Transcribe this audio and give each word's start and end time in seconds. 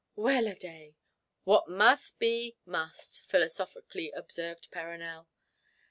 "Well 0.15 0.47
a 0.47 0.55
day! 0.55 0.97
What 1.43 1.69
must 1.69 2.17
be 2.17 2.57
must!" 2.65 3.21
philosophically 3.21 4.09
observed 4.09 4.71
Perronel. 4.71 5.27